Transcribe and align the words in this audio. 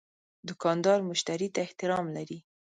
دوکاندار 0.47 0.99
مشتری 1.09 1.47
ته 1.53 1.59
احترام 1.65 2.05
لري. 2.15 2.39